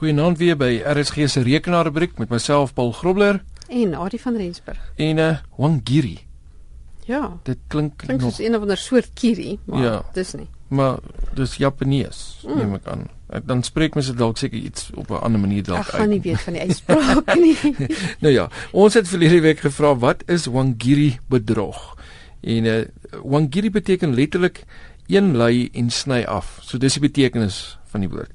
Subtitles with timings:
[0.00, 4.92] Goeienaand weer by RSG se rekenaarrubriek met myself Paul Grobler en Adie van Rensburg.
[4.96, 6.18] En 'n uh, Wangiri.
[7.04, 7.36] Ja.
[7.42, 10.48] Dit klink klink soos een of ander soort kiri, maar ja, dis nie.
[10.68, 10.98] Maar
[11.34, 12.56] dis Japanees, mm.
[12.56, 13.02] neem ek aan.
[13.28, 15.92] Ek dan spreek mense dalk seker iets op 'n ander manier dalk uit.
[15.92, 17.58] Ek gaan nie weet van die uitspraak nie.
[18.24, 21.96] nou ja, ons het verlede week gevra wat is Wangiri bedrog?
[22.40, 24.64] En 'n uh, Wangiri beteken letterlik
[25.06, 26.58] een lei en sny af.
[26.62, 28.32] So dis die betekenis van die woord.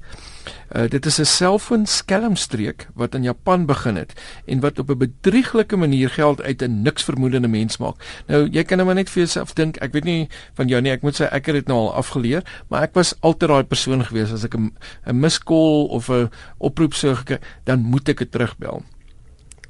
[0.74, 4.12] Uh, dit is 'n selfoon skelmstreek wat in Japan begin het
[4.46, 7.96] en wat op 'n bedrieglike manier geld uit 'n niks vermoedende mens maak.
[8.26, 10.92] Nou jy kan nou maar net vir jouself dink, ek weet nie van jou nie,
[10.92, 14.04] ek moet sê ek het dit nou al afgeleer, maar ek was altyd daai persoon
[14.04, 14.72] gewees as ek 'n
[15.06, 18.82] 'n miskol of 'n oproep sou gekry, dan moet ek dit terugbel.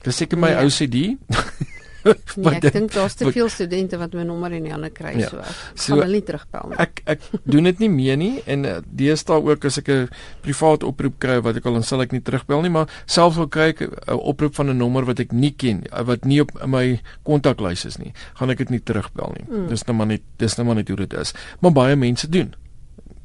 [0.02, 0.63] Dis seker my ja.
[0.63, 1.16] OCD.
[2.37, 5.30] nee, ek dink daar's te veel studente wat my nommer in die hande kry ja.
[5.30, 5.42] so.
[5.74, 6.79] so gaan hulle nie terugbel nie.
[6.82, 10.09] Ek ek doen dit nie meer nie en uh, deesdae ook as ek 'n
[10.46, 13.48] privaat oproep kry wat ek al dan sal ek nie terugbel nie, maar selfs al
[13.48, 16.52] kry ek 'n oproep van 'n nommer wat ek nie ken, uh, wat nie op
[16.66, 19.46] my kontaklys is nie, gaan ek dit nie terugbel nie.
[19.48, 19.68] Mm.
[19.68, 21.35] Dis nou maar net dis nou maar net hoe dit is.
[21.60, 22.54] Maar baie mense doen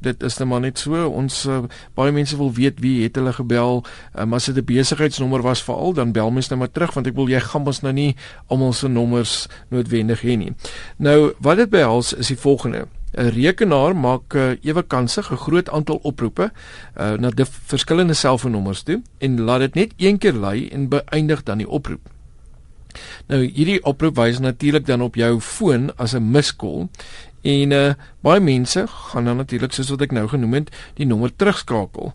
[0.02, 1.06] dit is net maar net so.
[1.08, 1.62] Ons uh,
[1.94, 3.84] baie mense wil weet wie het hulle gebel.
[4.18, 7.14] Um, as dit 'n besigheidsnommer was veral dan bel mens nou maar terug want ek
[7.14, 10.52] wil jy gaan ons nou nie almal se nommers noodwendig hê nie.
[10.96, 12.86] Nou wat dit behels is die volgende.
[13.12, 16.50] 'n rekenaar maak uh, ewe kansig 'n groot aantal oproepe
[16.96, 21.42] uh, na die verskillende selfoonnommers toe en laat dit net een keer lei en beëindig
[21.42, 22.11] dan die oproep
[23.26, 26.88] Nou hierdie oproep wys natuurlik dan op jou foon as 'n miskol
[27.42, 31.32] En uh baie mense gaan dan natuurlik soos wat ek nou genoem het, die nommer
[31.34, 32.12] terugskakel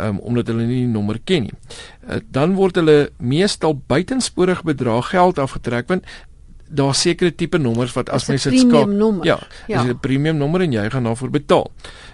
[0.00, 1.56] um, omdat hulle nie die nommer ken nie.
[2.08, 6.08] Uh, dan word hulle meestal buitensporig bedrag geld afgetrek want
[6.70, 9.82] daar sekere tipe nommers wat as mens dit skakel ja, ja.
[9.82, 11.70] is 'n premium nommer en jy gaan daarvoor betaal.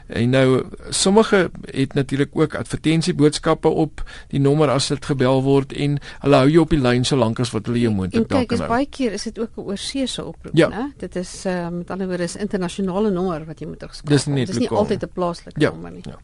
[0.06, 5.98] En nou sommige het natuurlik ook advertensieboodskappe op die nommer as dit gebel word en
[6.20, 8.58] hulle hou jou op die lyn solank as wat hulle jou moontlik dalk kan.
[8.58, 10.68] Kyk, is baie keer is dit ook 'n oorseese oproep, ja.
[10.68, 10.92] né?
[10.96, 14.16] Dit is uh, met ander woorde is internasionale nommer wat jy moet geskakel.
[14.16, 16.02] Dis nie, nie altyd 'n plaaslike ja, nommer nie.
[16.02, 16.19] Ja.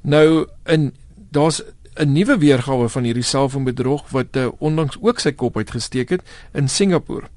[0.00, 0.94] Nou in
[1.30, 1.62] daar's
[1.96, 6.22] 'n nuwe weergawe van hierdie selfoonbedrog wat uh, onlangs ook sy kop uitgesteek het
[6.56, 7.28] in Singapore.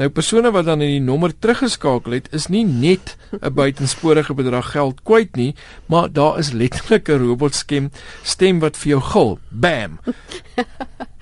[0.00, 4.72] Nou persone wat dan in die nommer teruggeskakel het, is nie net 'n buitensporige bedrag
[4.72, 5.54] geld kwyt nie,
[5.86, 7.90] maar daar is letterlik 'n robotstem
[8.22, 9.38] stem wat vir jou gil.
[9.50, 9.98] Bam.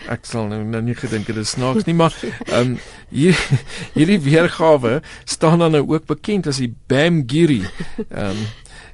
[0.08, 2.14] Ek sal nou, nou nie gedink dit is snaaks nie, maar
[2.46, 2.76] ehm um,
[3.10, 3.38] hier
[3.96, 7.64] hierdie weergawe staan dan nou ook bekend as die Bam Giri.
[8.10, 8.46] Ehm um,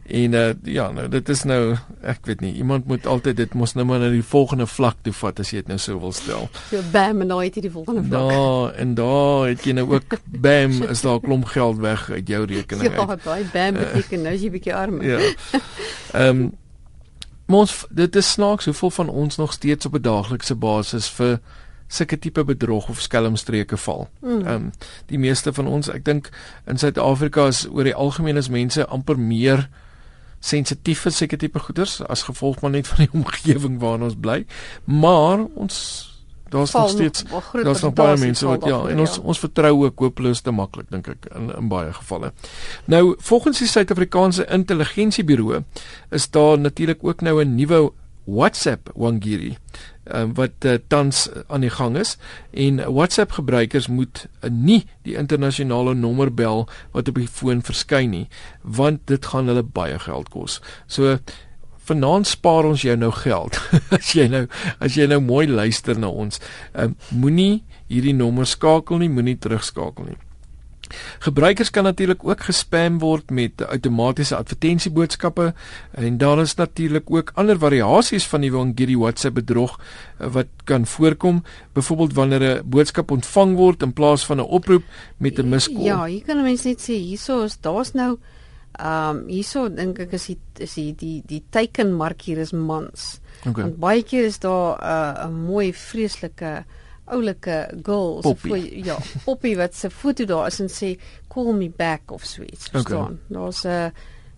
[0.03, 3.73] En uh, ja, nou dit is nou ek weet nie, iemand moet altyd dit mos
[3.79, 6.49] nou maar na die volgende vlak toe vat as jy dit nou so wil stel.
[6.73, 8.33] So bam en nou het jy die volgende vlak.
[8.35, 12.29] Ja, en daar het jy nou ook bam is daar 'n klomp geld weg uit
[12.29, 13.09] jou rekening ja, uit.
[13.09, 15.03] Ja, baie bam beteken nou jy bietjie arm.
[15.03, 15.21] Ja.
[16.13, 16.51] Ehm um,
[17.47, 21.41] ons dit is snaaks hoeveel van ons nog steeds op 'n daaglikse basis vir
[21.87, 24.09] sulke tipe bedrog of skelmstreke val.
[24.21, 24.41] Hmm.
[24.41, 24.71] Ehm um,
[25.07, 26.31] die meeste van ons, ek dink
[26.67, 29.69] in Suid-Afrika is oor die algemeen is mense amper meer
[30.41, 34.45] sensitief vir seker tipe goeders as gevolg maar net van die omgewing waarin ons bly.
[34.85, 36.12] Maar ons
[36.53, 37.25] daar's nog steeds
[37.63, 39.23] daar's nog baie mense wat ja en ons ja.
[39.33, 42.33] ons vertrou ook hopeloos te maklik dink ek in in baie gevalle.
[42.85, 45.63] Nou volgens die Suid-Afrikaanse Intelligensieburo
[46.11, 47.91] is daar natuurlik ook nou 'n nuwe
[48.25, 49.57] WhatsApp Wangiri
[50.05, 52.17] um, wat uh, tans aan die gang is
[52.51, 58.11] en WhatsApp gebruikers moet uh, nie die internasionale nommer bel wat op die foon verskyn
[58.11, 58.27] nie
[58.63, 60.61] want dit gaan hulle baie geld kos.
[60.87, 61.19] So
[61.85, 63.59] vanaand spaar ons jou nou geld
[63.99, 64.47] as jy nou
[64.79, 66.41] as jy nou mooi luister na ons.
[66.75, 67.63] Um, moenie
[67.93, 70.21] hierdie nommer skakel nie, moenie terugskakel nie.
[71.25, 75.55] Gebruikers kan natuurlik ook gespam word met outomatiese advertensieboodskappe
[75.91, 80.87] en daar is natuurlik ook ander variasies van die Wangiri WhatsApp bedrog eh, wat kan
[80.87, 81.43] voorkom,
[81.73, 84.85] byvoorbeeld wanneer 'n boodskap ontvang word in plaas van 'n oproep
[85.17, 85.85] met 'n miskol.
[85.85, 88.19] Ja, hier kan mense net sê hierso is daar's nou
[88.73, 93.21] ehm um, hierso dink ek is die is die die, die teikenmark hier is mans.
[93.45, 93.65] Okay.
[93.65, 96.65] Want baie keer is daar eh, 'n uh, mooi vreeslike
[97.05, 100.97] oulike girl se voor ja, poppy wat se foto daar is en sê
[101.29, 102.69] call me back of sweet.
[102.71, 103.19] Verstaan?
[103.29, 103.39] Okay.
[103.39, 103.93] Daar's 'n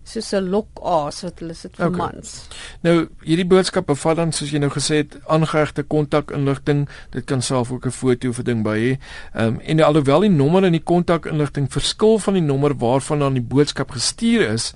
[0.05, 1.97] soos 'n lok aas wat hulle sit vir okay.
[1.97, 2.47] mans.
[2.85, 6.85] Nou hierdie boodskap bevat dan soos jy nou gesê het aangehegte kontakinligting.
[7.11, 8.93] Dit kan self ook 'n foto of 'n ding by hê.
[9.33, 13.33] Ehm um, en alhoewel die nommer en die kontakinligting verskil van die nommer waarvan dan
[13.33, 14.73] die boodskap gestuur is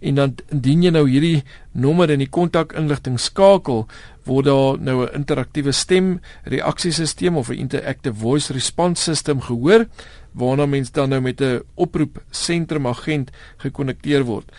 [0.00, 1.42] en dan indien jy nou hierdie
[1.72, 3.86] nommer en die kontakinligting skakel
[4.24, 9.86] word daar nou 'n interaktiewe stem reaksiesisteem of 'n interactive voice response system gehoor
[10.32, 14.52] waarna mens dan nou met 'n oproep sentrum agent gekonnekteer word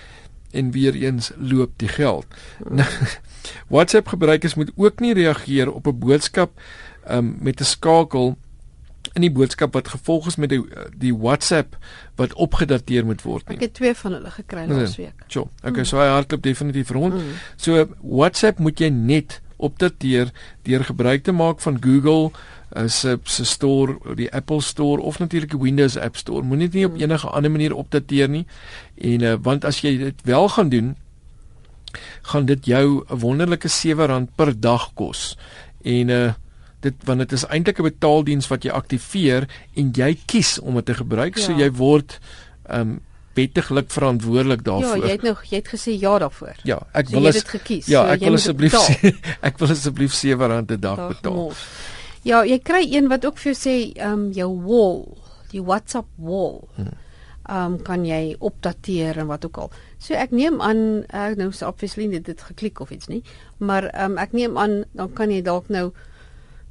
[0.52, 2.26] en weer eens loop die geld.
[2.58, 2.76] Hmm.
[2.76, 2.90] Nou,
[3.74, 6.52] WhatsApp gebruikers moet ook nie reageer op 'n boodskap
[7.10, 8.38] um, met 'n skakel
[9.14, 10.62] in die boodskap wat gevolg is met die
[10.98, 11.76] die WhatsApp
[12.20, 13.58] wat opgedateer moet word nie.
[13.60, 15.26] Ek het twee van hulle gekry laasweek.
[15.26, 15.90] Ja, so, okay, mm.
[15.90, 17.18] so hy hardloop definitief rond.
[17.20, 17.40] Mm.
[17.60, 20.32] So WhatsApp moet jy net opdateer
[20.66, 25.54] deur gebruik te maak van Google uh, se se store, die Apple Store of natuurlik
[25.54, 26.44] die Windows App Store.
[26.44, 27.02] Moenie dit nie op hmm.
[27.02, 28.46] enige ander manier opdateer nie.
[28.98, 30.96] En uh, want as jy dit wel gaan doen,
[32.32, 35.38] gaan dit jou 'n wonderlike R7 per dag kos.
[35.84, 36.32] En uh
[36.82, 40.86] dit want dit is eintlik 'n betaaldiens wat jy aktiveer en jy kies om dit
[40.86, 41.44] te gebruik, ja.
[41.44, 42.20] so jy word
[42.70, 43.00] um
[43.34, 44.98] wettiglik verantwoordelik daarvoor.
[44.98, 46.56] Ja, jy het nog jy het gesê ja daarvoor.
[46.68, 47.88] Ja, ek so wil dit gekies.
[47.88, 48.76] Ja, ek so wil asseblief
[49.48, 51.34] ek wil asseblief R7 'n dag betaal.
[51.34, 51.64] Mos.
[52.28, 55.00] Ja, jy kry een wat ook vir jou sê ehm um, jou wall,
[55.52, 56.68] die WhatsApp wall.
[56.76, 56.92] Hmm.
[57.50, 59.72] Ehm um, kan jy opdateer en wat ook al.
[59.98, 63.24] So ek neem aan ek nou so obviously dit het geklik of iets nie,
[63.58, 65.92] maar ehm um, ek neem aan dan kan jy dalk nou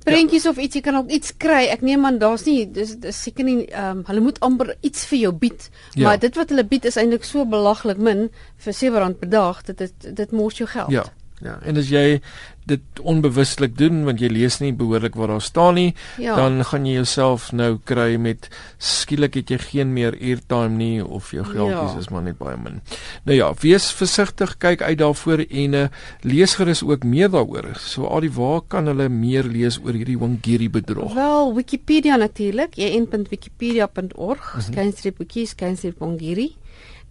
[0.05, 0.51] prentjies ja.
[0.51, 1.65] of iets jy kan ook iets kry.
[1.73, 5.19] Ek neem aan daar's nie dis seker nie ehm um, hulle moet amper iets vir
[5.19, 5.71] jou bied.
[5.95, 6.09] Ja.
[6.09, 8.29] Maar dit wat hulle bied is eintlik so belaglik min
[8.65, 9.63] vir R7 per dag.
[9.69, 10.91] Dit dit dit mors jou geld.
[10.91, 11.05] Ja.
[11.41, 12.21] Ja, en as jy
[12.69, 16.37] dit onbewustelik doen want jy lees nie behoorlik wat daar staan nie, ja.
[16.39, 18.49] dan gaan jy jouself nou kry met
[18.79, 22.03] skielik het jy geen meer airtime nie of jou geldjies ja.
[22.05, 22.81] is maar net baie min.
[23.25, 25.87] Nou ja, wees versigtig, kyk uit daarvoor en uh,
[26.27, 27.73] lees gerus ook meer daaroor.
[27.81, 31.15] So al die waar kan hulle meer lees oor hierdie Wangiri bedrog?
[31.17, 34.67] Wel, Wikipedia natuurlik, en.wikipedia.org, mm -hmm.
[34.69, 36.53] skynstreep wiki, skynstreep Wangiri.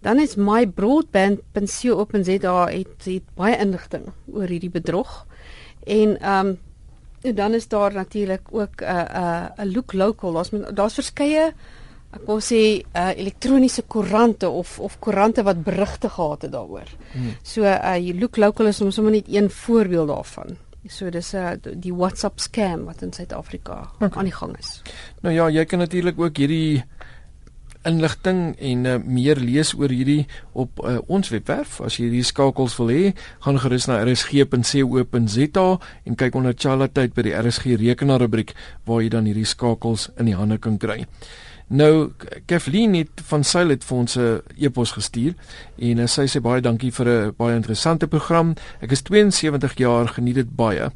[0.00, 5.26] Dan is mybroadband.co.za het, het baie inligting oor hierdie bedrog.
[5.84, 6.58] En ehm um,
[7.34, 10.32] dan is daar natuurlik ook 'n uh, 'n uh, 'n look local.
[10.32, 11.52] Daar's daar's verskeie
[12.10, 16.88] ek wil sê uh, elektroniese koerante of of koerante wat berigte gehad het daaroor.
[17.12, 17.36] Hmm.
[17.42, 20.56] So uh look local is soms net een voorbeeld daarvan.
[20.88, 24.18] So dis 'n uh, die WhatsApp scam wat in Suid-Afrika okay.
[24.18, 24.82] aan die gang is.
[25.20, 26.84] Nou ja, jy kan natuurlik ook hierdie
[27.88, 31.80] inligting en uh, meer lees oor hierdie op uh, ons webwerf.
[31.84, 33.12] As jy hierdie skakels wil hê,
[33.44, 35.68] gaan gerus na rsg.co.za
[36.04, 38.54] en kyk onder Chalatyd by die RSG rekenaar rubriek
[38.88, 41.04] waar jy dan hierdie skakels in die hande kan kry.
[41.70, 42.10] Nou
[42.50, 45.34] Kathleen het van Silent vir ons 'n e-pos gestuur
[45.78, 48.54] en uh, sy sê baie dankie vir 'n baie interessante program.
[48.80, 50.90] Ek is 72 jaar, geniet dit baie.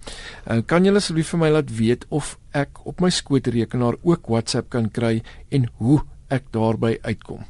[0.50, 4.68] Uh, kan julle asseblief vir my laat weet of ek op my skootrekenaar ook WhatsApp
[4.70, 7.44] kan kry en hoe ek daarby uitkom.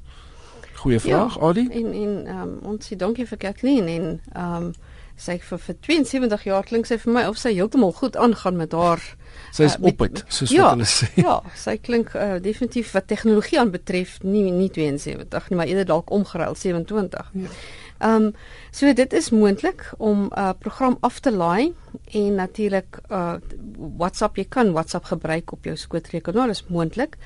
[0.75, 1.69] Goeie ja, vraag, ja, Adi.
[1.71, 4.75] En en ehm um, ons sê dankie vir Kathleen en ehm um,
[5.17, 8.73] sy vir vir 72 jaar klink sy vir my of sy heeltemal goed aangaan met
[8.75, 9.03] haar
[9.55, 11.09] sy is uh, op dit soos ja, wat hulle sê.
[11.29, 16.11] Ja, sy klink uh, definitief wat tegnologie aanbetref nie nie 72 nie, maar eerder dalk
[16.15, 17.33] omgeruil 27.
[17.45, 17.57] Ja.
[18.05, 18.31] Ehm um,
[18.75, 21.75] so dit is moontlik om 'n uh, program af te laai
[22.11, 23.39] en natuurlik uh
[23.99, 27.17] WhatsApp jy kan WhatsApp gebruik op jou skootrekenaar, is moontlik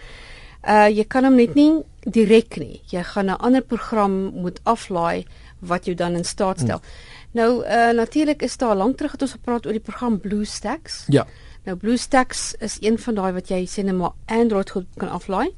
[0.68, 2.80] uh jy kan hom net nie direk nie.
[2.92, 5.26] Jy gaan 'n ander program moet aflaai
[5.60, 6.78] wat jou dan in staat stel.
[6.78, 6.88] Hmm.
[7.32, 11.04] Nou uh natuurlik is daar lank terug het ons gepraat oor die program BlueStacks.
[11.08, 11.26] Ja.
[11.64, 15.54] Nou BlueStacks is een van daai wat jy sê net maar Android goed kan aflaai.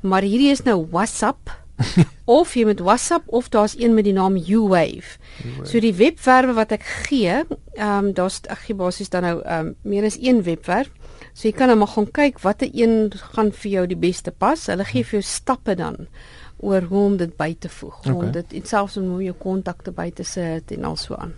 [0.00, 1.62] Maar hierdie is nou WhatsApp.
[2.24, 5.18] of jy met WhatsApp of daar's een met die naam U-Wave.
[5.62, 7.42] So die webwerwe wat ek gee,
[7.74, 10.92] ehm um, daar's ek gee basies dan nou ehm um, meer as een webwerf.
[11.34, 14.68] So jy kan nou maar gaan kyk watter een gaan vir jou die beste pas.
[14.70, 16.06] Hulle gee vir jou stappe dan
[16.62, 17.98] oor hoe om dit by te voeg.
[18.04, 18.14] Okay.
[18.14, 21.34] Om dit en selfs om hoe jou kontakte by te sit en al so aan.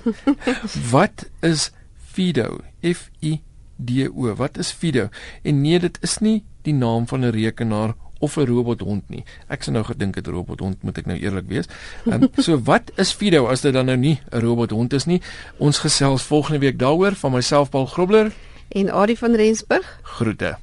[0.94, 1.70] wat is
[2.14, 2.60] Fido?
[2.84, 3.40] F I
[3.76, 4.34] D O.
[4.38, 5.08] Wat is Fido?
[5.42, 9.24] En nee, dit is nie die naam van 'n rekenaar of 'n robothond nie.
[9.48, 11.66] Ek sou nou gedink het robothond moet ek nou eerlik wees.
[12.06, 15.20] Um, so wat is Fido as dit dan nou nie 'n robothond is nie?
[15.58, 18.32] Ons gesels volgende week daaroor van myself Paul Grobler
[18.68, 19.98] En Adie van Rensburg.
[20.02, 20.56] Groete.